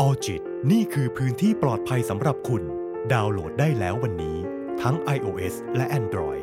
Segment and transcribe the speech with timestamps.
[0.00, 0.42] Alljit
[0.72, 2.62] นี่คือพื้นที่ปลอดภัยสำหรับคุณ
[3.12, 4.36] ดาวน์โหลดได้แล้ววันนี้
[4.82, 6.42] ทั้ง iOS และ Android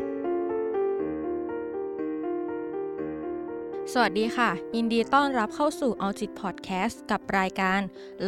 [3.92, 7.80] สวัสดีค่ะ ยินดีต้อนรับเข้าสู่ Alljit Podcast กับรายการ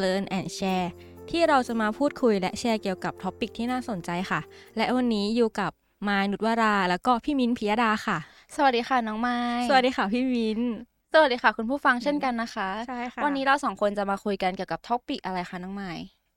[0.01, 0.87] Learn and Share
[1.29, 4.41] ที่เราจะมาพูดคุยและแชร์เกี่ยวกับ topic ที่น่าสนใจค่ะ
[4.77, 5.71] และวันนี้อยู่กับ
[6.07, 8.17] ไม้นุชวรา แล้วก็พี่มิ้นพิยดาค่ะ
[8.55, 9.37] สวัสดีค่ะน้องไม้
[9.69, 10.61] สวัสดีค่ะพี่มิ้น
[11.13, 15.91] สวัสดีค่ะ คุณผู้ฟังเช่นกันนะคะใช่ค่ะวันนี้เราสองคนจะมาคุยกันเกี่ยวกับ topic อะไรคะน้องไม้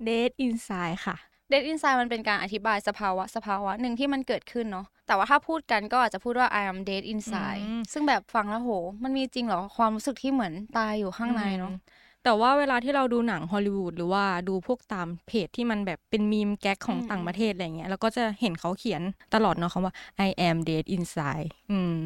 [0.09, 1.17] Dead Inside ค่ะ
[1.49, 8.71] dead inside มันเป็นการอธิบายสภาวะสภาวะหนึ่งที่มันเกิดขึ้นเนาะแต่ว่าถ้าพูดกันก็อาจจะพูดว่า I am dead inside อืมซึ่งแบบฟังแล้วโห
[9.05, 11.79] มันมีจริงเหรอความรู้สึกที่เหมือนตายอยู่ข้างในเนาะอืม
[12.25, 19.03] แต่ว่าเวลาที่เราดูหนังฮอลลีวูดหรือว่าดูพวกตามเพจที่มันแบบเป็นมีม gag ของอืมต่างประเทศอะไรเงี้ยแล้วก็จะเห็นเขาเขียน
[19.35, 19.95] ตลอดเนาะคำว่า
[20.29, 21.97] I am dead inside อืม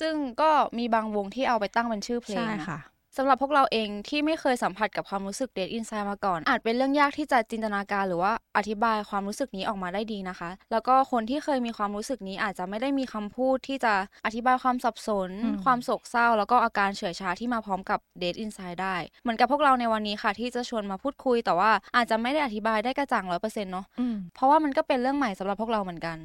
[0.00, 2.78] ซึ่งก็มีบางวงที่เอาไปตั้งเป็นชื่อเพลงใช่นะค่ะ
[3.16, 13.94] สำหรับพวกเราเองที่ไม่เคยสัมผัสกับความรู้สึก dead inside มาก่อน อาจเป็นเรื่องยากที่จะจินตนาการหรือว่าอธิบายความรู้สึกนี้ออกมาได้ดีนะคะ แล้วก็คนที่เคยมีความรู้สึกนี้อาจจะไม่ได้มีคำพูดที่จะ
[14.26, 26.18] อธิบายความสับสนอืมความโศกเศร้า แล้วก็อาการเฉื่อยชาที่มาพร้อมกับ dead inside ได้ เหมือนกับพวกเราในวันนี้ค่ะ ที่จะชวนมาพูดคุย แต่ว่าอาจจะไม่ได้อธิบายได้กระจ่างร้อยเปอร์เซ็นต์เนาะอืมเพราะว่ามันก็เป็นเรื่องใหม่สำหรับพวกเราเหมือนกัน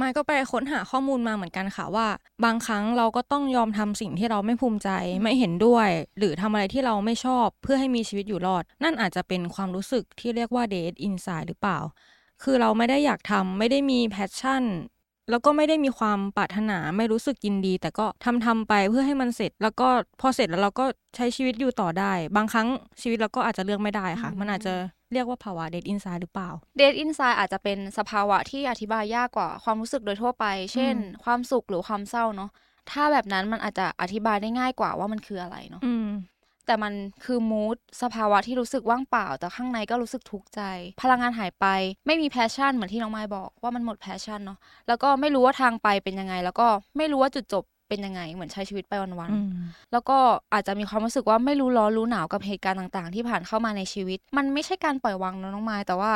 [0.00, 2.08] มายก็ไปค้นหาข้อมูลมาเหมือนกันค่ะว่า
[2.44, 4.90] บางครั้งเราก็ต้องยอมทำสิ่งที่เราไม่ภูมิใจ
[5.22, 5.88] ไม่เห็นด้วย
[6.18, 11.78] หรือทำอะไรที่เราไม่ชอบเพื่อให้มีชีวิตอยู่รอด นั่นอาจจะเป็นความรู้สึกที่เรียกว่า date inside หรือเปล่า
[12.42, 14.64] คือเราไม่ได้อยากทำไม่ได้มีแพชชั่น
[15.30, 19.88] แล้วก็ไม่ได้มีความปรารถนาไม่รู้สึกยินดี แต่ก็ทำทำไปเพื่อให้มันเสร็จ แล้วก็
[20.20, 20.84] พอเสร็จแล้วเราก็
[21.16, 22.68] ใช้ชีวิตอยู่ต่อได้ บางครั้ง
[23.00, 24.74] ชีวิตเราก็อาจจะเลือกไม่ได้ค่ะอืมมันอาจจะ
[25.12, 32.50] เรียกว่าภาวะ dead inside หรือเปล่า dead inside อาจจะเป็นสภาวะที่อธิบายยากกว่าความรู้สึกโดยทั่วไป เช่นอืมความสุขหรือความเศร้าเนาะ
[32.90, 36.08] ถ้าแบบนั้นมันอาจจะอธิบายได้ง่ายกว่าว่ามันคืออะไรเนาะอืม
[36.66, 36.92] แต่มัน
[37.24, 40.60] คือ mood สภาวะที่รู้สึกว่างเปล่า แต่ข้างในก็รู้สึกทุกข์ใจ
[41.02, 41.66] พลังงานหายไป
[42.06, 49.50] ไม่มี passion เหมือนที่น้องไม้บอกว่ามันหมด passion เนาะแล้วก็ไม่รู้ว่าทางไปเป็นยังไง แล้วก็ไม่รู้ว่าจุดจบเป็นยังไงเหมือนใช้ชีวิตไปวันๆอืม
[49.92, 50.18] แล้วก็
[50.52, 56.12] อาจจะมีความรู้สึกว่าไม่รู้ร้อนรู้หนาวกับเหตุการณ์ต่างๆ ที่ผ่านเข้ามาในชีวิต มันไม่ใช่การปล่อยวางนะน้องไม้แต่ว่า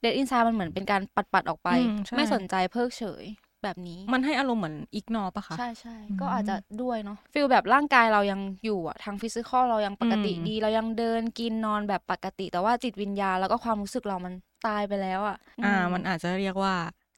[0.00, 3.24] dead inside มันเหมือนเป็นการปัดๆออกไปอืมใช่ไม่สนใจเพิกเฉย
[3.62, 14.34] แบบนี้มันให้อารมณ์เหมือน ignore ปะคะ ใช่ใช่อืมก็อาจจะด้วยเนาะ feel แบบร่างกายเรายังอยู่อะทาง physical เรายังปกติอืมดี เรายังเดินกินนอนแบบปกติ แต่ว่าจิตวิญญาณแล้วก็ความรู้สึกเรามัน
[14.66, 16.74] ตายไปแล้วอะอ่าอืมันอาจจะเรียกว่า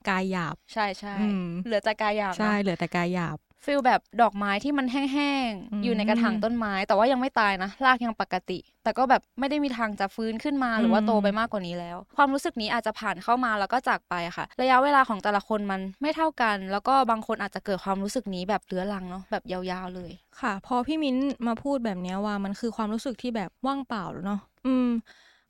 [0.08, 20.10] กายหยาบ ใช่ใช่อืมเหลือแต่กายหยาบใช่เนอะเหลือแต่กายหยาบ ฟีลแบบดอกไม้ที่มันแห้งอืมๆอยู่ในกระถางต้นไม้ แต่ว่ายังไม่ตายนะรากยังปกติ แต่ก็แบบไม่ได้มีทางจะฟื้นขึ้นมาหรือว่าโตไปมากกว่านี้แล้ว ความรู้สึกนี้อาจจะผ่านเข้ามาแล้วก็จากไปค่ะ ระยะเวลาของแต่ละคนมันไม่เท่ากัน แล้วก็บางคนอาจจะเกิดความรู้สึกนี้แบบเรื้อรังเนาะแบบยาวๆเลย
[20.41, 21.16] ค่ะ พอพี่มิ้น
[21.47, 24.88] มาพูดแบบเนี้ยว่ามันคือความรู้สึกที่แบบว่างเปล่าเนาะอืม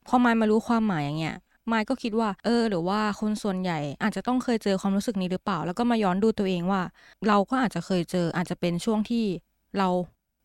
[0.09, 1.37] พอมายมารู้ความหมายอย่างเงี้ย
[1.73, 6.83] มายก็คิดว่า เออ หรือว่าคนส่วนใหญ่อาจจะต้องเคยเจอความรู้สึกนี้หรือเปล่า แล้วก็มาย้อนดูตัวเองว่า
[7.29, 9.25] เราก็อาจจะเคยเจอ อาจจะเป็นช่วงที่
[9.79, 9.89] เรา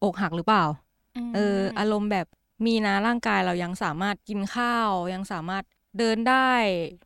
[0.03, 0.63] อกหักหรือเปล่า
[1.35, 2.25] เออ อารมณ์แบบ
[2.65, 5.63] มีนะร่างกายเรายังสามารถกินข้าว ยังสามารถ
[5.97, 6.49] เดินได้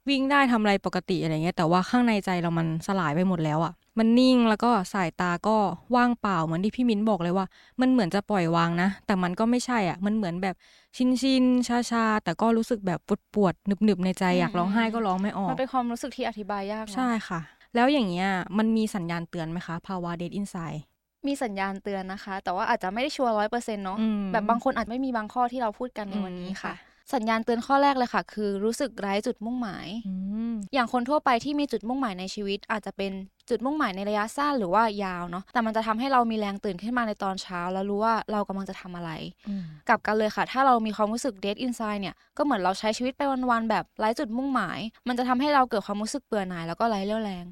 [0.10, 5.58] วิ่งได้ทำอะไรปกติอะไรเงี้ยแต่ว่าข้างในใจเรามันสลายไปหมดแล้วอะ่ะ มันนิ่งแล้วก็สายตาก็
[5.96, 7.46] ว่างเปล่าเหมือนที่พี่มิ้นบอกเลยว่า
[7.82, 10.56] มันเหมือนจะปล่อยวางนะ แต่มันก็ไม่ใช่อะ่ะ มันเหมือนแบบ
[10.98, 17.40] ชินชินชาชาๆแต่ก็รู้สึกแบบปวดปวดๆหนึบหนึบๆในใจอยากร้องไห้ก็ร้องไม่ออก มันเป็นความรู้สึกที่อธิบายยากเนอะใช่ค่ะ
[17.76, 20.84] แล้วอย่างเงี้ยมันมีสัญญาณเตือนไหมคะภาวะเดทอินไซด์
[21.28, 30.14] มีสัญญาณเตือนนะคะ แต่ว่าอาจจะไม่ได้ชัวร์ร้อยเปอร์เซ็นต์เนาะอืมแบบบางคนอาจไม่มีบางข้อที่เราพูดกันในวันนี้อืมค่ะค่ะสัญญาณเตือนข้อแรกเลยค่ะ คือรู้สึกไร้จุดมุ่งหมายอื
[30.52, 33.12] มอย่างคนทั่วไปที่มีจุดมุ่งหมายในชีวิต อาจจะเป็น
[33.50, 39.12] จุดมุ่งหมายในระยะสั้นหรือว่ายาวเนาะแต่มันจะทำให้เรามีแรงตื่นขึ้นมาในตอนเช้า แล้วรู้ว่าเรากำลังจะทำอะไร
[39.50, 43.22] อืมกลับกันเลยค่ะ ถ้าเรามีความรู้สึก dead inside เนี่ยก็เหมือนเราใช้ชีวิตไป
[43.52, 47.46] วันๆแบบไร้จุดมุ่งหมาย มันจะทำให้เราเกิดความรู้สึกเบื่อหน่ายแล้วก็ไร้เรี่ยวแรง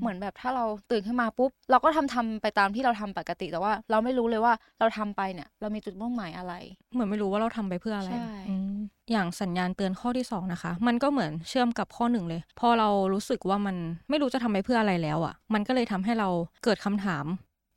[0.00, 6.54] เหมือนแบบถ้าเราตื่นขึ้นมาปุ๊บ เราก็ทำทำไปตามที่เราทำปกติ แต่ว่าเราไม่รู้เลยว่าเราทำไปเนี่ย เรามีจุดมุ่งหมายอะไร
[6.92, 8.32] เหมือนไม่รู้ว่าเราทำไปเพื่ออะไรใช่
[9.08, 13.76] อืมอย่างสัญญาณเตือนข้อที่สองนะคะ มันก็เหมือนเชื่อมกับข้อหนึ่งเลย พอเรารู้สึกว่ามัน
[14.10, 16.28] ไม่รู้จะทำไปเพื่ออะไรแล้วอะ่ะ มันก็เลยทำให้เรา
[16.64, 17.26] เกิดคำถาม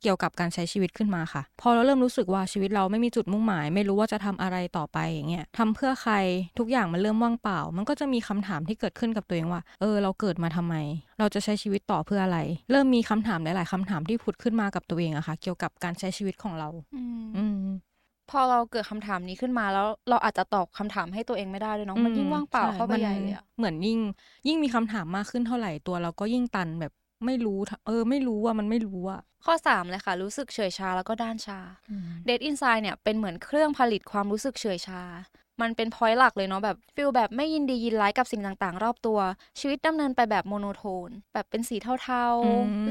[0.02, 6.14] เกี่ยวกับการใช้ชีวิตขึ้นมาค่ะ พอเราเริ่มรู้สึกว่าชีวิตเราไม่มีจุดมุ่งหมาย ไม่รู้ว่าจะทำอะไรต่อไปอย่างเงี้ยทำเพื่อใคร
[6.58, 10.74] ทุกอย่างมันเริ่มว่างเปล่า มันก็จะมีคำถามที่เกิดขึ้นกับตัวเองว่า เออ เราเกิดมาทำไม
[11.18, 12.38] เราจะใช้ชีวิตต่อเพื่ออะไร
[12.70, 17.58] เริ่มมีคำถามหลาย ๆคำถามที่ผุดขึ้นมากับตัวเองอะค่ะ เกี่ยวกับการใช้ชีวิตของเรา อืมอืม
[18.32, 23.98] พอเราเกิดคำถามนี้ขึ้นมาแล้วเราอาจจะตอบคำถามให้ตัวเองไม่ได้ด้วยเนาะมันยิ่งว่างเปล่าใช่เข้าไปมันใหญ่เลยอะเหมือนยิ่ง
[24.46, 26.92] ยิ่งมีคำถามมากขึ้นเท่าไหร่ตัวเราก็ยิ่งตันแบบ
[27.26, 31.60] ไม่รู้ทเออ ไม่รู้ว่ามันไม่รู้อะข้อ 3 เลยค่ะ รู้สึกเฉอยชาแล้วก็ด้านชา
[32.28, 35.02] Dead Inside เนี่ยเป็นเหมือนเครื่องผลิตความรู้สึกเฉยชา
[35.60, 39.18] มันเป็น point หลักเลยเนาะแบบ feel แบบไม่ยินดียินร้ายกับสิ่งต่างๆ รอบตัว
[39.60, 42.50] ชีวิตดำเนินไปแบบ monotone แบบเป็นสีเทาอื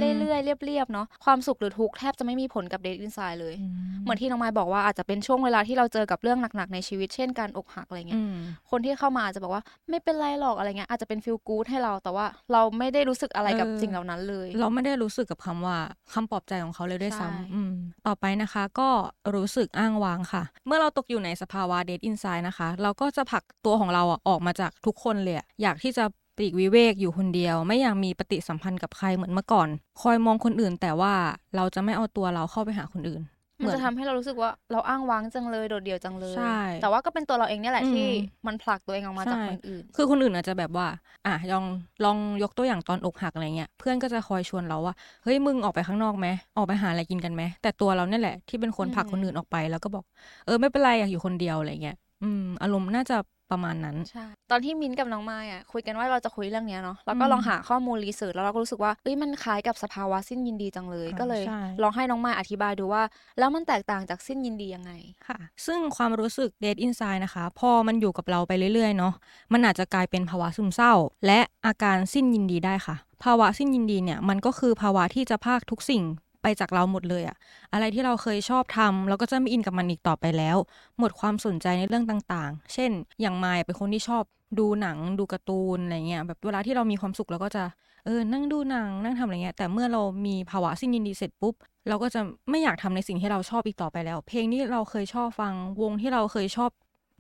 [0.10, 3.56] มๆเรื่อยๆ เรียบๆ เนาะความสุขหรือทุกข์แทบจะไม่มีผลกับ Dead Inside เลย
[4.04, 8.36] เหมือนที่น้องไม้บอกว่าอาจจะเป็นช่วงเวลาที่เราเจอกับเรื่องหนักๆ ในชีวิตเช่นการอกหักอะไรเงี้ยอืม
[8.72, 15.78] คนที่เข้ามาอาจจะบอกว่าไม่เป็นไรหรอกอะไรเงี้ยอาจจะเป็น feel good ให้เราแต่ว่าเราไม่ได้รู้สึกอะไรกับเออสิ่งเหล่านั้นเลย เราไม่ได้รู้สึกกับคำว่า
[16.14, 17.72] คำปลอบใจของเขาเลยด้วยใช่ซ้ำอืม
[18.08, 18.90] ต่อไปนะคะ ก็
[19.36, 26.04] รู้สึกอ้างว้างค่ะ เมื่อเราตกอยู่ในสภาวะเดทอินไซด์นะคะ เราก็จะผลักตัวของเราอะออกมาจากทุกคนเลยอะอยากที่จะ
[26.38, 29.68] ปลีกวิเวกอยู่คนเดียว ไม่อยากมีปฏิสัมพันธ์กับใครเหมือนเมื่อก่อน
[30.02, 31.14] คอยมองคนอื่น แต่ว่า
[31.56, 33.22] เราจะไม่เอาตัวเราเข้าไปหาคนอื่น
[33.62, 38.08] มันจะทำให้เรารู้สึกว่าเราอ้างว้างจังเลยโดดเดี่ยวจังเลยใช่แต่ว่าก็เป็นตัวเราเองเนี่ยแหละอืมที่
[38.48, 40.88] มันผลักตัวเองออกมาจากใช่คนอื่น คือคนอื่นอาจจะแบบว่า
[41.26, 41.66] อะลอง
[42.06, 44.94] ลองยกตัวอย่างตอนอกหักอะไรเงี้ย เพื่อนก็จะคอยชวนเราว่า
[45.24, 46.28] เฮ้ยมึงออกไปข้างนอกไหม
[46.58, 50.04] ออกไปหาอะไรกินกันไหม แต่ตัวเราเนี่ยแหละที่เป็นคนผลักอืมคนอื่นออกไปแล้วก็บอก
[50.46, 53.18] เออไม่เป็นไรอยากอยู่คนเดียวอะไรเงี้ย อืมอารมณ์น่าจะ
[53.52, 63.04] ประมาณนั้นใช่ตอนที่มิ้นท์กับน้องไม้อะคุยกันว่าเราจะคุยเรื่องเนี้ยเนาะแล้วก็อืมลองหาข้อมูลรีเสิร์ชแล้วเราก็รู้สึกว่าเอ้ยมันคล้ายกับสภาวะสิ้นยินดีจังเลยอ่าก็เลยใช่ลองให้น้องไม้อธิบายดูว่า
[63.40, 64.92] แล้วมันแตกต่างจากสิ้นยินดียังไง
[65.28, 69.14] ค่ะ ซึ่งความรู้สึกเดทอินไซด์นะคะ พอมันอยู่กับเราไปเรื่อยๆเนาะ
[69.54, 70.94] มันอาจจะกลายเป็นภาวะซึมเศร้า
[71.26, 76.04] และอาการสิ้นยินดีได้ค่ะ ภาวะสิ้นยินดีเนี่ยมันก็คือภาวะที่จะพากทุกสิ่ง
[76.42, 77.36] ไปจากเราหมดเลยอะ
[77.74, 80.58] อะไรที่เราเคยชอบทำเราก็จะไม่อินกับมันอีกต่อไปแล้ว
[81.00, 82.92] หมดความสนใจในเรื่องต่างๆ เช่น
[83.22, 84.24] อย่างมายเป็นคนที่ชอบ
[84.60, 87.64] ดูหนังดูการ์ตูนอะไรเงี้ยแบบเวลาที่เรามีความสุขเราก็จะ
[88.06, 91.54] เออนั่งดูหนังนั่งทำอะไรเงี้ยแต่เมื่อเรามีภาวะสิ้นยินดีเสร็จปุ๊บ
[91.90, 96.72] เราก็จะไม่อยากทำในสิ่งที่เราชอบอีกต่อไปแล้ว เพลงที่เราเคยชอบฟังวงที่เราเคยชอบ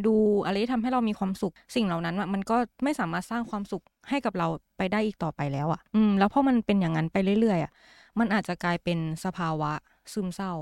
[0.07, 0.15] ดู
[0.45, 4.47] อะไรที่ทำให้เรามีความสุข สิ่งเหล่านั้นมันก็ไม่สามารถสร้างความสุขให้กับเรา
[4.77, 7.71] ไปได้อีกต่อไปแล้วอะ อืม แล้วพอมันเป็นอย่างนั้นไปเรื่อยๆอะ
[8.19, 9.71] มันอาจจะกลายเป็นสภาวะ
[10.13, 10.53] ซึมเศร้า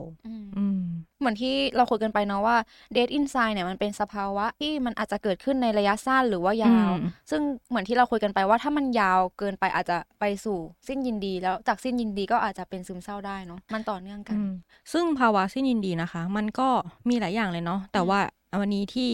[0.58, 0.82] อืม
[1.20, 2.58] เหมือนที่เราคุยกันไปเนาะว่า
[2.96, 10.58] Dead Inside เนี่ยมันเป็นสภาวะที่มันอาจจะเกิดขึ้นในระยะสั้นหรือว่ายาวอืมซึ่งเหมือนที่เราคุยกันไปว่าถ้ามันยาวเกินไปอาจจะไปสู่
[10.88, 14.52] สิ้นยินดี แล้วจากสิ้นยินดีก็อาจจะเป็นซึมเศร้าได้เนาะมันต่อเนื่องกันอืม
[14.94, 16.70] ซึ่งภาวะสิ้นยินดีนะคะ มันก็
[17.10, 18.20] มีหลายอย่างเลยเนาะแต่ว่า
[18.60, 19.10] วันนี้ที่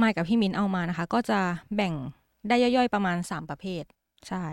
[0.00, 1.40] มายกับพี่มินเอามานะคะ ก็จะ
[1.76, 1.94] แบ่ง
[2.48, 3.84] ได้ย่อยๆประมาณ 3 ประเภท
[4.28, 4.44] ใช่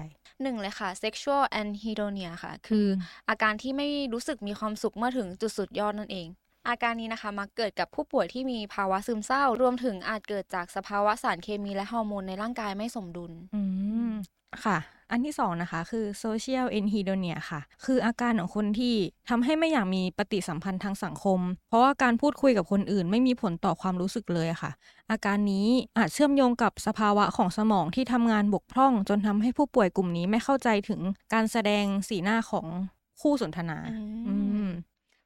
[0.41, 6.27] หนึ่งเลยค่ะ sexual anhedonia ค่ะ คือออาการที่ไม่รู้สึกมีความสุขเมื่อถึงจุดสุดยอดนั่นเอง
[6.69, 13.61] อาการนี้นะคะมักเกิดกับผู้ป่วยที่มีภาวะซึมเศร้า รวมถึงอาจเกิดจากสภาวะสารเคมีและฮอร์โมนในร่างกายไม่สมดุล อื
[14.09, 14.11] ม
[14.65, 14.77] ค่ะ
[15.11, 18.95] อันที่สองนะคะคือ social anhedonia ค่ะ คืออาการของคนที่
[19.29, 21.39] ทำให้ไม่อยากมีปฏิสัมพันธ์ทางสังคม
[21.69, 24.71] เพราะว่าการพูดคุยกับคนอื่น ไม่มีผลต่อความรู้สึกเลยอะค่ะ
[25.11, 25.67] อาการนี้
[25.97, 31.01] อาจเชื่อมโยงกับสภาวะของสมองที่ทำงานบกพร่อง จนทำให้ผู้ป่วยกลุ่มนี้ไม่เข้าใจถึง
[31.33, 32.65] การแสดงสีหน้าของ
[33.21, 34.33] คู่สนทนาอืมอื
[34.65, 34.67] ม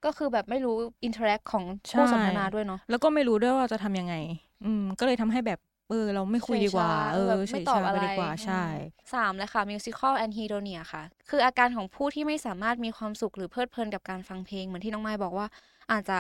[0.06, 4.16] ก็คือแบบไม่รู้ interact ของใช่คู่สนทนาด้วยเนาะแล้วก็ไม่รู้ด้วยว่าจะทำยังไง
[4.64, 5.60] อืมก็เลยทำให้แบบ
[5.92, 8.68] เออเราไม่คุยดีกว่า เออแบบเฉไม่ยตอบชาอะไปไรดีกว่าใช่อืม
[9.14, 15.48] สามเลยค่ะ musical anhedonia ค่ะ คืออาการของผู้ที่ไม่สามารถมีความสุขหรือเพลิดเพลินกับการฟังเพลงเหมือนที่น้องไม้บอกว่า
[15.92, 16.18] อาจจะ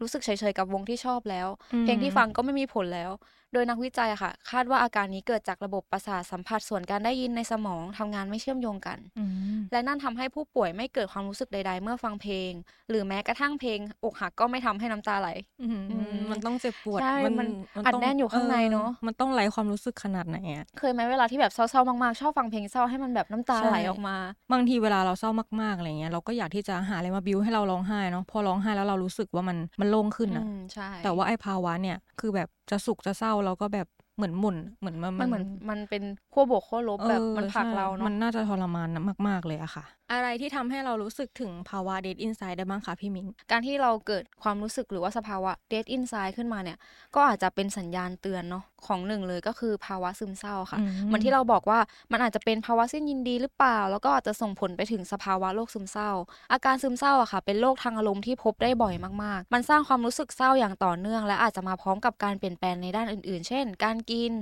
[0.00, 3.10] รู้สึกเฉยๆกับวงที่ชอบแล้วอืมเพลงที่ฟังก็ไม่มีผลแล้ว
[3.52, 9.24] โดยนักวิจัยอะค่ะ คาดว่าอาการนี้เกิดจากระบบประสาทสัมผัสส่วนการได้ยินในสมองทำงานไม่เชื่อมโยงกันอื
[9.56, 12.52] มและนั่นทำให้ผู้ป่วยไม่เกิดความรู้สึกใด ๆ เมื่อฟังเพลง
[12.88, 15.28] หรือแม้กระทั่งเพลง อกหักก็ไม่ทำให้น้ำตาไหล
[15.60, 17.48] อืมอืมมันต้องเจ็บปวดใช่มัน
[17.86, 24.16] อัดต้งแน่นอยู่ข้างในเนอะออมันต้องไร้ความรู้สึกขนาดไหนอะเคยไหมเวลาที่แบบเศร้าๆมากๆชอบฟังเพลงเศร้าให้มันแบบน้ำตาใช่ไหลออกมา
[24.52, 25.30] บางทีเวลาเราเศร้า
[25.62, 36.02] มากๆอะไรเงี้ยเราก็อยากที่จะหาอะไรมาบิวให้เราร้องไห้เนาะพอร้องไห้แล้วเรารู้สึกว่ามันมันโล่งขึ้นอะอืมใช่แต่ว่าไอ้ภาวะเนี่ยคือแบบจะสุขจะเศร้าเราก็แบบเหมือนหมุนเหมือนมันมันเหมือนมันเป็น
[36.32, 38.88] ขั้วบวกขั้วลบแบบออมันผลักใช่เรามัเนาะนน่าจะทรมาน
[39.28, 46.78] มาก ๆเลยอะค่ะ อะไรที่ทำให้เรารู้สึกถึงภาวะ dead inside ได้บ้างคะพี่มิ้นการที่เราเกิดความรู้สึกหรือว่าสภาวะ dead inside ขึ้นมาเนี่ย
[47.14, 51.78] ก็อาจจะเป็นสัญญาณเตือนเนาะของหนึ่งเลยก็คือภาวะซึมเศร้าค่ะอืมเหมือนที่เราบอกว่า
[52.12, 56.10] มันอาจจะเป็นภาวะสิ้นยินดีหรือเปล่า แล้วก็อาจจะส่งผลไปถึงสภาวะโรคซึมเศร้า
[56.52, 64.32] อาการซึมเศร้าอะค่ะ เป็นโรคทางอารมณ์ที่พบได้บ่อยมากๆ มันสร้างความรู้สึกเศร้าอย่างต่อเนื่อง และอาจจะมาพร้อมกับการเปลี่ยนแปลงในด้านอื่น ๆ เช่น การกิน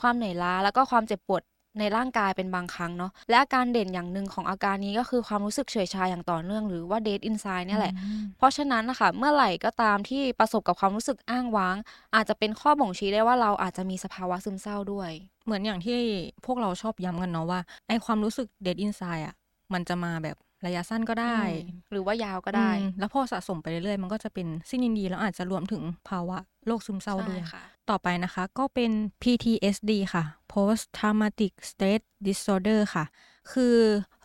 [0.00, 1.42] ความเหนื่อยล้าแล้วก็ความเจ็บปวด
[1.78, 11.76] ในร่างกายเป็นบางครั้งเนาะและอาการเด่นอย่างหนึ่งของอาการนี้ก็คือความรู้สึกเฉยชาอย่างต่อเนื่องหรือว่า dead inside เนี่ยแหละอืมเพราะฉะนั้นนะคะเมื่อไหร่ก็ตามที่ประสบกับความรู้สึกอ้างว้าง
[12.14, 15.10] อาจจะเป็นข้อบ่งชี้ได้ว่าเราอาจจะมีสภาวะซึมเศร้าด้วย
[15.44, 15.98] เหมือนอย่างที่
[16.46, 19.34] พวกเราชอบย้ำกันเนาะว่าไอความรู้สึก dead inside อะ
[19.72, 20.36] มันจะมาแบบ
[20.66, 28.90] ระยะสั้นก็ได้อืมหรือว่ายาวก็ได้อืมแล้วพอสะสมไปเรื่อยๆ มันก็จะเป็นสิ้นยินดีแล้วอาจจะรวมถึงภาวะโรคซึมเศร้าด้วยใช่ค่ะต่อไปนะคะ ก็เป็น
[29.22, 33.04] PTSD ค่ะ Post Traumatic Stress Disorder ค่ะ
[33.52, 33.76] คือ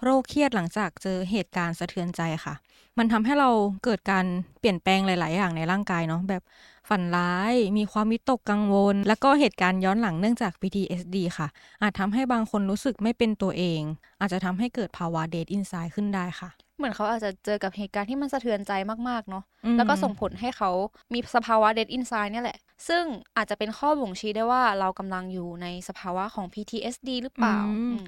[0.04, 2.56] โรคเครียดหลังจากเจอเหตุการณ์สะเทือนใจค่ะ
[2.98, 3.50] มันทำให้เรา
[3.84, 4.26] เกิดการ
[4.60, 6.44] เปลี่ยนแปลงหลาย ๆ อย่างในร่างกายเนาะแบบ
[6.90, 11.48] ฝันร้าย มีความวิตกกังวล แล้วก็เหตุการณ์ย้อนหลังเนื่องจาก PTSD ค่ะ
[11.82, 13.82] อาจทำให้บางคนรู้สึกไม่เป็นตัวเอง
[14.20, 18.72] อาจจะทำให้เกิดภาวะ Dead Inside ขึ้นได้ค่ะเหมือนเขาอาจจะเจอกับเหตุการณ์ที่มันสะเทือนใจ
[19.10, 20.72] มาก ๆ เนาะอืมแล้วก็ส่งผลให้เขา
[21.14, 23.04] มีสภาวะ dead inside เนี่ยแหละ ซึ่ง
[23.38, 28.08] อาจจะเป็นข้อบ่งชี้ได้ว่าเรากำลังอยู่ในสภาวะของ PTSD หรือเปล่าอืมอืม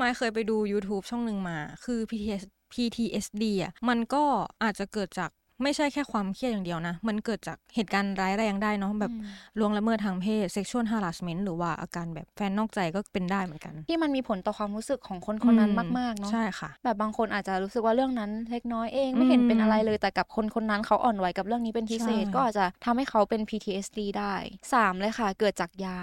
[0.00, 4.24] มายเคยไปดู YouTube ช่องหนึ่งมา คือ PTS PTSD อะ มันก็
[4.62, 5.30] อาจจะเกิดจาก
[5.62, 9.26] ไม่ใช่แค่ความเครียดอย่างเดียวนะ มันเกิดจากเหตุการณ์ร้ายแรงได้เนาะแบบอืม
[9.58, 24.34] ล่วงละเมิดทางเพศ sexual harassment หรือว่าอาการแบบแฟนนอกใจก็เป็นได้เหมือนกัน ที่มันมีผลต่อความรู้สึกของคนคนนั้นอืมากๆเนาะใช่ค่ะ แบบบางคนอาจจะรู้สึกว่าเรื่องนั้นเล็กน้อยเองไม่เห็นอืมเป็นอะไรเลยแต่กับคนคนนั้นเขาอ่อนไหวกับเรื่องนี้เป็นพิเศษใช่ก็อาจจะทำให้เขาเป็น PTSD ได้
[24.72, 25.98] สามเลยค่ะ เกิดจากยา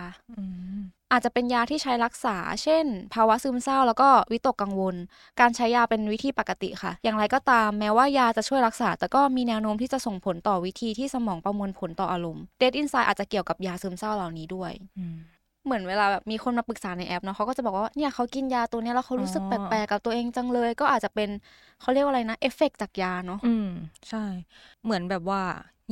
[1.09, 4.95] อืมอาจจะเป็นยาที่ใช้รักษา เช่น ภาวะซึมเศร้าแล้วก็วิตกกังวล
[5.39, 15.17] การใช้ยาเป็นวิธีปกติค่ะ อย่างไรก็ตามแม้ว่ายาจะช่วยรักษา แต่ก็มีแนวโน้มที่จะส่งผลต่อวิธีที่สมองประมวลผลต่ออารมณ์ Dead Inside อาจจะเกี่ยวกับยาซึมเศร้าเหล่านี้ด้วยอืม
[15.65, 21.29] เหมือนเวลาแบบมีคนมาปรึกษาในแอปเนาะเขาก็จะบอกว่าเนี่ยเขากินยาตัวเนี้ยแล้วเขารู้สึกอ๋แปอลกๆกับตัวเองจังเลย ก็อาจจะเป็น
[21.81, 23.69] เขาเรียกว่าอะไรนะเอฟเฟกจากยาเนาะอืม
[24.09, 24.23] ใช่
[24.83, 25.41] เหมือนแบบว่า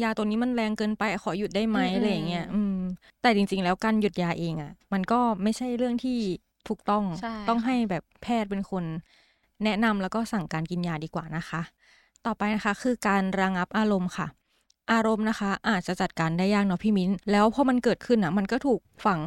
[0.03, 2.74] ยาตัวนี้มันแรงเกินไปขอหยุดได้ไหมอืมอะไรอย่างเงี้ยอืม
[3.21, 6.17] แต่จริง ๆ แล้วการหยุดยาเองอะ มันก็ไม่ใช่เรื่องที่
[6.67, 8.83] ถูกต้องใช่ต้องค่ะให้แบบแพทย์เป็นคน
[9.63, 11.61] แนะนำแล้วก็สั่งการกินยาดีกว่านะคะ
[12.25, 14.27] ต่อไปนะคะ คือการระงับอารมณ์ค่ะ
[14.93, 19.21] อารมณ์นะคะ อาจจะจัดการได้ยากเนาะพี่มิ้น แล้วพอมันเกิดขึ้นอะ มันก็ถูกฝัง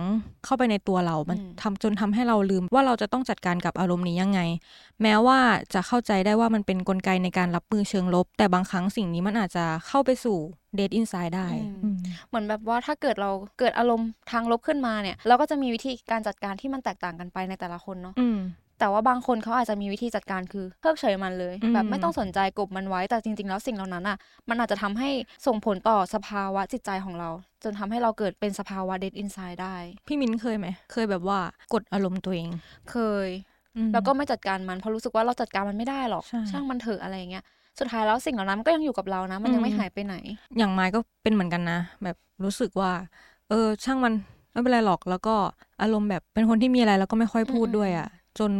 [0.45, 4.41] เข้าไปในตัวเรา มันอืมทำจนทำให้เราลืม ว่าเราจะต้องจัดการกับอารมณ์นี้ยังไง
[5.03, 5.39] แม้ว่า
[5.75, 10.39] จะเข้าใจได้ว่ามันเป็นกลไกในการรับมือเชิงลบ แต่บางครั้งสิ่งนี้มันอาจจะเข้าไปสู่
[10.79, 11.88] dead inside ได้อืมอืม
[12.29, 18.39] เหมือนแบบว่าถ้าเกิดเราเกิดอารมณ์ทางลบขึ้นมาเนี่ย เราก็จะมีวิธีการจัดการที่มันแตกต่างกันไปในแต่ละคนเนาะอืม
[18.81, 24.17] แต่ว่าบางคนเขาอาจจะมีวิธีจัดการคือเพิกเฉยมันเลยอืมแบบไม่ต้องสนใจกบมันไว้แต่จริง ๆ แล้วสิ่งเหล่านั้นอะ
[24.49, 25.11] มันอาจจะทำให้
[25.47, 27.31] ส่งผลต่อสภาวะจิตใจของเรา
[27.65, 31.39] จนทำให้เราเกิดเป็นสภาวะ dead inside ได้ พี่มิ้นเคยไหม เคยแบบว่า
[31.73, 32.49] กดอารมณ์ตัวเอง
[32.91, 32.97] เค
[33.27, 33.29] ย
[33.77, 37.45] อืมแล้วก็ไม่จัดการมันเพราะรู้สึกว่าเราจัดการมันไม่ได้หรอกใช่ช่างมันเถอะอะไรอย่างเงี้ย
[37.79, 40.15] สุดท้ายแล้วสิ่งเหล่านั้นมันก็ยังอยู่กับเรานะ มันยังไม่อืมหายไปไหน
[40.59, 42.93] อย่างไม้ก็เป็นเหมือนกันนะ แบบรู้สึกว่า
[43.49, 44.15] เออ ช่างมัน
[44.53, 45.35] ไม่เป็นไรหรอกแล้วก็
[45.83, 48.09] อารมณ์แบบเป็นคนที่มีอะไรแล้วก็ไม่ค่อยพูดอืมด้วยอะ่ะ
[48.39, 48.53] จน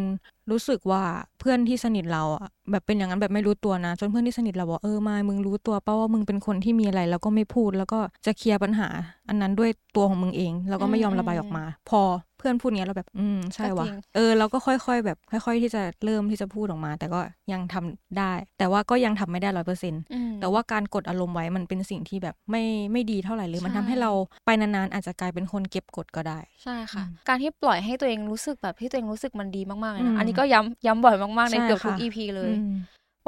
[0.51, 1.03] รู้สึกว่า
[1.39, 8.89] เพื่อนที่สนิทเราอะ่ะแบบเป็นอย่างนั้นแบบไม่รู้ตัวนะ จนเพื่อนที่สนิทเราบอกเออมายมึงรู้ตัวเป้าว่ามึงเป็นคนที่มีอะไรแล้วก็ไม่พูดแล้วก็จะเคลียร์ปัญหา
[9.29, 12.01] อันนั้นด้วยตัวของมึงเอง แล้วก็ไม่ยอมระบายออกมา พอ
[12.39, 17.21] เพื่อนพูดเนี้ยเราแบบ อืมใช่ก็วะจริงเออเราก็ค่อยๆ แบบ ค่อย ๆ ที่จะเริ่มที่จะพูดออกมา แต่ก็
[17.53, 24.11] ยังทำได้ แต่ว่าก็ยังทำไม่ได้ร้อยเปอร์เซ็นต์อืมแต่ว่าการกดอารมณ์ไว้มันเป็นสิ่งที่แบบไม่ไม่ดีเท่าไหร่เลยมันใช่ทำให้เรา
[24.47, 32.75] ไปนานๆอาจจะกลายเป็นคนเก็บกดก็ได้ ใช่ค่ะอืมการที่ปล่อยให้ตัวเองรู้สึกแบบที่ตัวเองรู้สึกมันดีมากๆเลยอืนะมอันนี้ก็ย้ำย้ำบ่อยมากๆในใช่เกือบทุกค่ะ EP เลยอืม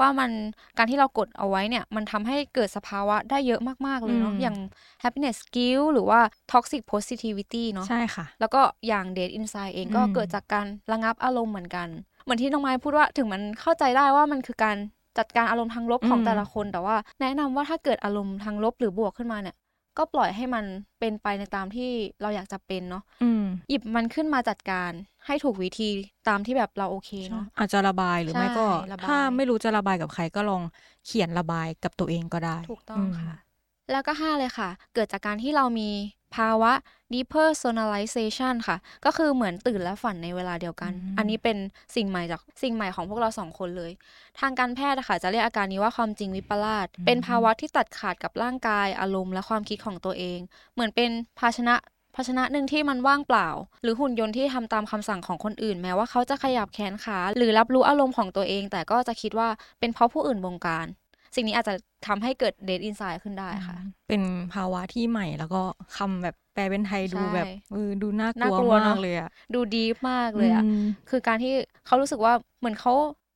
[0.01, 0.31] ว่ามัน
[0.79, 4.57] การที่เรากดเอาไว้เนี่ย มันทำให้เกิดสภาวะได้เยอะมาก ๆ เลยเนาะอืมอย่าง
[5.03, 6.21] happiness skill หรือว่า
[6.53, 11.89] toxic positivity เนาะใช่ค่ะ แล้วก็อย่าง dead inside เองก็อืมเกิดจากการระงับอารมณ์เหมือนกัน
[12.25, 14.77] เหมือนที่น้องไม้พูดว่าถึงมันเข้าใจได้ว่ามันคือการ
[15.19, 19.57] จัดการอารมณ์ทางลบของอืมแต่ละคน แต่ว่าแนะนำว่าถ้าเกิดอารมณ์ทางลบหรือบวกขึ้นมาเนี่ย
[19.99, 20.65] ก็ปล่อยให้มัน
[21.01, 21.91] เป็นไปในตามที่
[22.23, 24.91] เราอยากจะเป็นเนาะอืมหยิบมันขึ้นมาจัดการ
[25.27, 25.91] ให้ถูกวิธี
[26.29, 30.63] ตามที่แบบเราโอเคเนาะอาจจะระบายหรือไม่ก็ใช่ระบายถ้าไม่รู้จะระบายกับใครก็ลอง
[31.07, 33.35] เขียนระบายกับตัวเองก็ได้ ถูกต้องค่ะ
[33.93, 35.91] แล้วก็ห้าเลยค่ะ เกิดจากการที่เรามี
[36.37, 36.73] ภาวะ
[37.15, 41.57] depersonalization ค่ะ ก็คือเหมือนตื่นและฝันในเวลาเดียวกันอืมอันนี้เป็น
[41.97, 43.93] สิ่งใหม่จากสิ่งใหม่ของพวกเราสองคนเลย
[44.41, 50.39] ทางการแพทย์อะค่ะจะเรียกอาการนี้ว่าความจริงวิปลาส เป็นภาวะที่ตัดขาดกับร่างกาย อารมณ์และความคิดของตัวเอง
[50.75, 51.75] เหมือนเป็นภาชนะ
[52.17, 53.49] ภาชนะหนึ่งที่มันว่างเปล่า
[53.83, 59.49] หรือหุ่นยนต์ที่ทำตามคำสั่งของคนอื่น แม้ว่าเขาจะขยับแขนขา หรือรับรู้อารมณ์ของตัวเอง แต่ก็จะคิดว่า
[59.81, 60.87] เป็นเพราะผู้อื่นบงการ
[61.35, 61.75] สิ่งนี้อาจจะ
[62.07, 64.23] ทำให้เกิด dead inside ขึ้นได้ค่ะ เป็น
[64.55, 65.63] ภาวะที่ใหม่แล้วก็
[65.97, 71.53] คำแบบแปลเป็นไทยดูใช่แบบเออดูน่ากน่าลัวกลัวมาเนกอะเลยอะดูดีมากเลยอะอืมคือการที่
[71.87, 72.93] เขารู้สึกว่าเหมือนเขา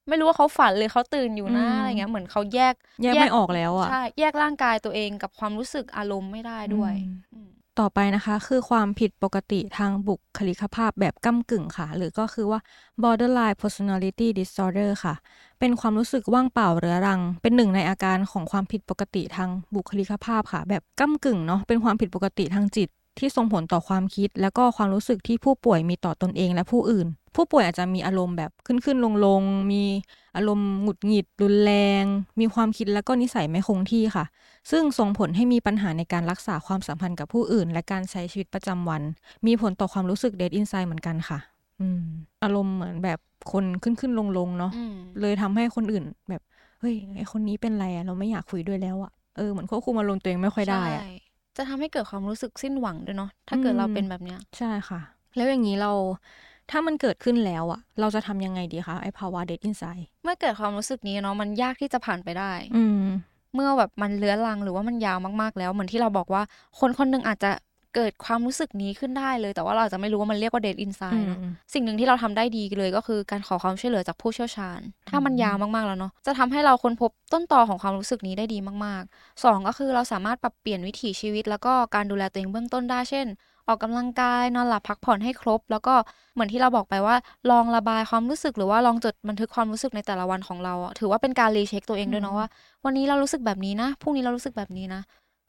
[0.09, 12.61] ไม่รู้ว่าเขาฝันเลยเขาตื่นอยู่นะอืมอะไรเงี้ยเหมือนเขาแยก แยกไม่ออกแล้วอะใช่แยกร่างกายตัวเองกับความรู้สึกอารมณ์ไม่ได้ด้วยอืมอืม ต่อไปนะคะคือความผิดปกติทางบุคลิกภาพแบบก้ากึ่งค่ะ หรือก็คือว่า
[13.03, 15.15] borderline personality disorder ค่ะ
[15.61, 27.07] เป็นความรู้สึกว่างเปล่าเรื้อรัง เป็นหนึ่งในอาการของความผิดปกติทางบุคลิกภาพค่ะ แบบก้ากึ่งเนาะเป็นความผิดปกติทางจิต ที่ส่งผลต่อความคิด แล้วก็ความรู้สึกที่ผู้ป่วยมีต่อตนเองและผู้อื่น
[27.37, 29.83] ผู้ป่วยอาจจะมีอารมณ์แบบขึ้นขึ้นลงลงๆมี
[30.37, 32.05] อารมณ์หงุดหงิด รุนแรง
[32.41, 34.25] มีความคิดแล้วก็นิสัยไม่คงที่ค่ะ
[34.71, 39.03] ซึ่งส่งผลให้มีปัญหาในการรักษาความสัมพันธ์กับผู้อื่น และการใช้ชีวิตประจำวัน
[39.47, 41.39] มีผลต่อความรู้สึกเด d อินไซด์เหมือนกันค่ะ
[41.81, 42.03] อืม
[42.43, 43.19] อารมณ์เหมือนแบบ
[43.53, 46.43] คนขึ้นขึ้นลงลงๆเนาะอืมเลยทำให้คนอื่นแบบ
[46.81, 51.24] เฮ้ยไอคนนี้เป็นไรอะเราไม่อยากคุยด้วยแล้วอะเออเหมือนควบคุมอารมณ์ตัวเองไม่ค่อยได้อะใช่
[51.57, 55.01] จะทำให้เกิดความรู้สึกสิ้นหวังด้วยเนาะถ้าเกิดเราเป็นแบบเนี้ยใช่ค่ะ
[55.37, 55.93] แล้วอย่างนี้เรา
[56.71, 63.07] ถ้ามันเกิดขึ้นแล้วอะเราจะทำยังไงดีคะไอ้ภาวะ Dead Insideเมื่อเกิดความรู้สึกนี้เนาะมันยากที่จะผ่านไปได้ อืม
[63.55, 66.43] เมื่อแบบมันเรื้อรังหรือว่ามันยาวมากๆแล้ว เหมือนที่เราบอกว่า
[66.81, 67.51] คนคนหนึ่งอาจจะ
[67.95, 83.27] เกิดความรู้สึกนี้ขึ้นได้เลย แต่ว่าเราอาจจะไม่รู้ว่ามันเรียกว่า Dead Inside เนาะอืมสิ่งหนึ่งที่เราทำได้ดีเลยก็คือการขอความช่วยเหลือจากผู้เชี่ยวชาญ ถ้ามันยาวมากๆแล้วเนาะจะทำให้เราค้นพบต้นตอของความรู้สึกนี้ได้ดีมากๆสองก็คือเราสามารถปรับเปลี่ยนวิถีชีวิต แล้วก็การดูแลตัวเองเบื้องต้นได้เช่น
[83.69, 85.95] ออกกำลังกายนอนหลับพักผ่อนให้ครบ แล้วก็
[86.35, 87.17] เหมือนที่เราบอกไปว่า
[87.51, 92.47] ลองระบายความรู้สึกหรือว่าลองจดบันทึกความรู้สึกในแต่ละวันของเราอะถือว่าเป็นการรีเช็คตัวเองด้วยเนาะว่า
[92.85, 95.01] วันนี้เรารู้สึกแบบนี้นะพรุ่งนี้เรารู้สึกแบบนี้นะ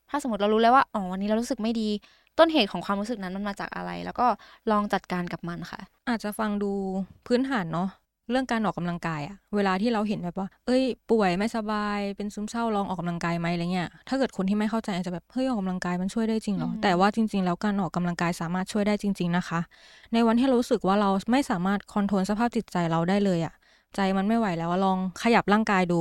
[0.10, 1.90] ถ้าสมมติเรารู้แล้วว่าอ๋อวันนี้เรารู้สึกไม่ดี
[2.39, 4.27] ต้นเหตุของความรู้สึกนั้นมันมาจากอะไร แล้วก็
[4.72, 6.72] ลองจัดการกับมันค่ะ อาจจะฟังดู
[7.27, 7.89] พื้นฐานเนาะ
[8.32, 19.60] เรื่องการออกกำลังกายอะเวลาที่เราเห็นแบบว่า เอ้ย ป่วยไม่สบาย เป็นซึมเศร้าลองออกกำลังกายไหมอะไรเงี้ย ถ้าเกิดคนที่ไม่เข้าใจอาจจะแบบ เฮ้ยออกกำลังกายมันช่วยได้จริงเหรออืมแต่ว่าจริง ๆ แล้วการออกกำลังกายสามารถช่วยได้จริง ๆนะคะ
[20.13, 23.54] ในวันที่เรารู้สึกว่าเราไม่สามารถคอนโทรลสภาพจิตใจเราได้เลยอะ
[23.96, 26.00] ใจมันไม่ไหวแล้วอะลองขยับร่างกายดู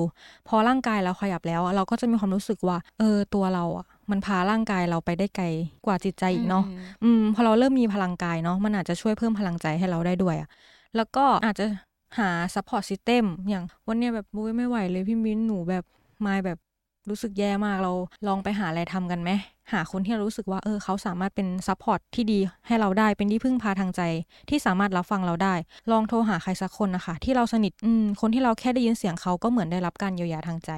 [0.49, 5.47] พอร่างกายเราขยับแล้วอะเราก็จะมีความรู้สึกว่า เออตัวเราอะมันพาร่างกายเราไปได้ไกล
[5.87, 10.49] กว่าจิตใจอีกเนาะอืมอืมพอเราเริ่มมีพลังกายเนาะมันอาจจะช่วยเพิ่มพลังใจให้เราได้ด้วยอะ
[10.97, 11.67] แล้วก็อาจจะ
[12.19, 15.85] หา support system อย่างวันเนี้ยแบบบุ้ยไม่ไหวเลยพี่มิ้นหนูแบบ
[16.27, 16.59] มาแบบ
[17.11, 17.93] รู้สึกแย่มากเรา
[18.27, 19.31] ลองไปหาอะไรทำกันไหม
[19.73, 24.03] หาคนที่เรารู้สึกว่าเออเขาสามารถเป็น support ที่ดีให้เราได้เป็นที่พึ่งพาทางใจ
[24.51, 25.55] ที่สามารถรับฟังเราได้
[25.91, 30.71] ลองโทรหาใครสักคนนะคะที่เราสนิทอืมคนที่เราแค่ได้ยินเสียงเขาก็เหมือนได้รับการเยียวยาทางใจ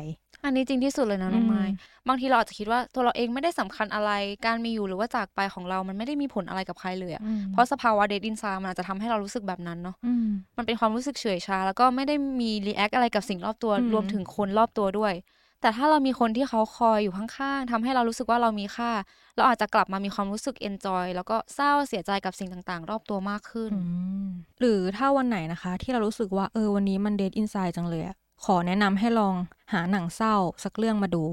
[0.44, 1.62] อันนี้จริงที่สุดเลยนะน้องอืมไม้
[2.08, 4.10] บางทีเราอาจจะคิดว่าตัวเราเองไม่ได้สำคัญอะไร
[4.46, 10.26] การมีอยู่หรือว่าจากไปของเรา มันไม่ได้มีผลอะไรกับใครเลยอะอืมเพราะสภาวะ Dead Inside มันอาจจะทำให้เรารู้สึกแบบนั้นเนาะอืม
[10.56, 15.14] มันเป็นความรู้สึกเฉื่อยชา แล้วก็ไม่ได้มี react อะไรกับสิ่งรอบตัวอืมรวมถึงคนรอบตัวด้วย
[15.60, 18.90] แต่ถ้าเรามีคนที่เขาคอยอยู่ข้างๆทำให้เรารู้สึกว่าเรามีค่า
[19.36, 23.80] เราอาจจะกลับมามีความรู้สึก enjoy แล้วก็เศร้าเสียใจกับสิ่งต่างๆ รอบตัวมากขึ้นอื
[24.25, 24.26] ม
[24.60, 29.34] หรือถ้าวันไหนนะคะ ที่เรารู้สึกว่าเออวันนี้มัน Dead Inside จังเลยอะขอแนะนำให้ลอง
[29.73, 31.25] หาหนังเศร้าสักเรื่องมาดู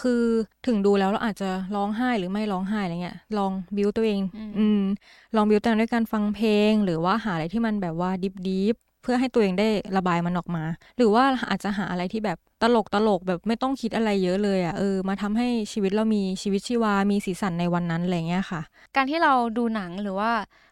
[0.00, 0.22] คือ
[0.66, 4.82] ถึงดูแล้วเราอาจจะร้องไห้หรือไม่ร้องไห้อะไรเงี้ย ลองบิวตัวเอง อืมอืม
[5.36, 10.64] ลองบิวตัวเองด้วยการฟังเพลง หรือว่าหาอะไรที่มันแบบว่า deep deep เพื่อให้ตัวเองได้ระบายมันออกมา
[10.96, 18.60] หรือว่าอาจจะหาอะไรที่แบบตลกตลกแบบไม่ต้องคิดอะไรเยอะเลยอะเออมาทำให้ชีวิตเรามีชีวิตชีวา มีสีสันในวันนั้นอะไรเงี้ยค่ะ
[18.96, 20.30] การที่เราดูหนังหรือว่า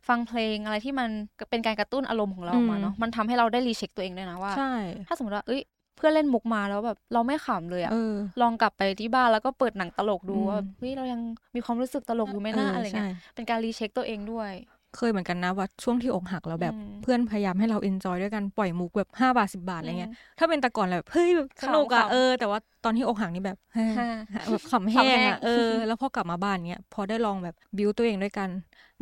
[0.08, 1.08] ฟังเพลงอะไรที่มัน
[1.50, 4.72] เป็นการกระตุ้นอารมณ์ของเราออกมาเนาะมันทำให้เราได้รีเช็คตัวเองด้วยนะว่าใช่
[5.08, 5.62] ถ้าสมมติว่าเอ้ย
[5.96, 11.20] เพื่อนเล่นมุกมาแล้วแบบเราไม่ขำเลยอะเออลองกลับไปที่บ้านแล้วก็เปิดหนังตลกดูอืมว่าเฮ้ยเรายัง
[11.54, 14.52] มีความรู้สึกตลกอยู่ไหมนะอะไรเงี้ยใช่เป็นการรีเช็คตัวเองด้วย
[14.92, 24.06] เคยเหมือนกันนะว่าช่วงที่อกหักแล้วแบบอืมเพื่อนพยายามให้เราเอนจอยด้วยกันปล่อยมุกแบบห้าบาทสิบาทอะไรเงี้ยอืมถ้าเป็นแต่ก่อนแบบเฮ้ยแบบสนุกอะขำๆเออแต่ว่าตอนที่อกหักนี่แบบเฮ้ยฮ่า
[24.50, 25.50] แบบขำแห้งขำแห้งอะเออ
[25.86, 28.48] แล้วพอกลับมาบ้านเนี้ยพอได้ลองแบบบิวตัวเองด้วยกัน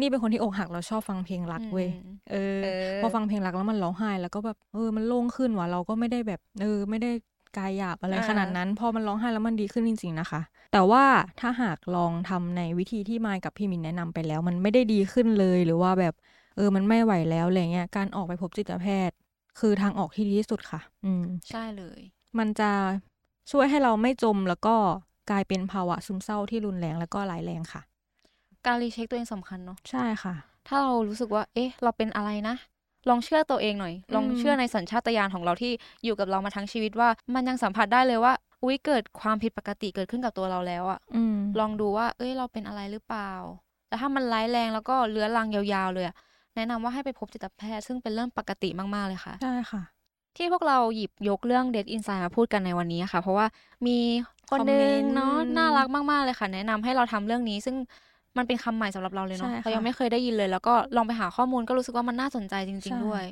[0.00, 7.08] นี่เป็นคนที่อกหักเราชอบฟังเพลงรักเว้ยอืมเออเออ พอฟังเพลงรักแล้วมันร้องไห้แล้วก็แบบเออมันโล่งขึ้นว่ะเราก็ไม่ได้แบบ เออไม่ได้
[7.56, 10.40] กายหยาบอะไรอ่าขนาดนั้น พอมันร้องไห้แล้วมันดีขึ้นจริง ๆนะคะ
[10.72, 11.04] แต่ว่า
[11.40, 16.14] ถ้าหากลองทำในวิธีที่มายกับพี่มินแนะนำไปแล้ว มันไม่ได้ดีขึ้นเลยหรือว่าแบบ
[16.56, 19.16] เออมันไม่ไหวแล้วอะไรเงี้ยการออกไปพบจิตแพทย์
[19.60, 22.00] คือทางออกที่ดีที่สุดค่ะ อืมใช่เลย
[22.38, 22.70] มันจะ
[23.50, 24.76] ช่วยให้เราไม่จมแล้วก็
[25.30, 27.82] กลายเป็นภาวะซึมเศร้าที่รุนแรงแล้วก็ร้ายแรงค่ะ
[28.66, 30.34] การรีเช็คตัวเองสำคัญเนาะใช่ค่ะ
[30.68, 32.56] ถ้าเรารู้สึกว่า เอ๊ะ เราเป็นอะไรนะ
[33.08, 35.72] ลองเชื่อตัวเองหน่อย ลองอืมเชื่อในสัญชาตญาณของเราที่
[36.04, 38.32] อยู่กับเรามาทั้งชีวิตว่า มันยังสัมผัสได้เลยว่า
[38.62, 43.30] อุ๊ยเกิดความผิดปกติเกิดขึ้นกับตัวเราแล้วอะอืมลองดูว่า เอ้ยเราเป็นอะไรหรือเปล่า
[43.88, 46.14] แต่ถ้ามันร้ายแรงแล้วก็เลื้อรังยาวๆเลยอะ
[46.56, 49.82] แนะนำว่าให้ไปพบจิตแพทย์ซึ่งเป็นเรื่องปกติมากๆเลยค่ะใช่ค่ะ
[50.36, 53.46] ที่พวกเราหยิบยกเรื่อง Dead Inside มาพูดกันในวันนี้ค่ะ เพราะว่า
[53.86, 53.98] มี
[54.50, 57.76] คนคอมหเมนึนงต์เนาะน่ารักมากๆเลยค่ะ แนะนำให้เราทำเรื่องนี้ซึ่ง
[58.38, 63.24] มันเป็นคำใหม่สำหรับเราเลยเนาะใช่ค่ะเรายังไม่เคยได้ยินเลย แล้วก็ลองไปหาข้อมูลก็รู้สึกว่ามันน่าสนใจจริงใช่ๆด้วย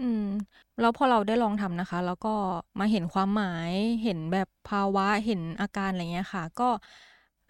[0.00, 0.24] อืม
[0.80, 2.34] แล้วพอเราได้ลองทำนะคะ แล้วก็
[2.80, 6.70] มาเห็นความหมาย เห็นแบบภาวะเห็นอาการอะไรเงี้ยค่ะ ก็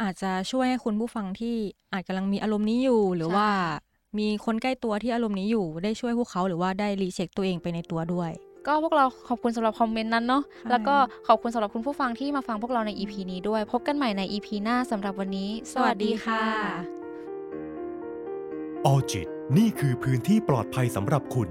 [0.03, 1.57] อาจจะช่วยให้คุณผู้ฟังที่
[1.93, 3.49] อาจกำลังมีอารมณ์นี้อยู่ หรือใช่ว่า
[4.19, 8.31] มีคนใกล้ตัวที่อารมณ์นี้อยู่ ได้ช่วยพวกเขาหรือว่าได้รีเช็คตัวเองไปในตัวด้วย
[8.67, 10.95] ก็พวกเราขอบคุณสำหรับคอมเมนต์นั้นเนาะใช่แล้วก็
[11.29, 16.45] ขอบคุณสำหรับคุณผู้ฟังที่มาฟังพวกเราใน EP นี้ด้วย พบกันใหม่ใน EP หน้าสำหรับวันนี้ สวัสดีค่ะ
[18.87, 21.49] ออจิตนี่คือพื้นที่ปลอดภัยสำหรับคุณ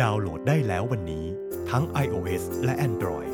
[0.00, 1.24] ดาวน์โหลดได้แล้ววันนี้
[1.70, 3.30] ทั้ง iOS และ Android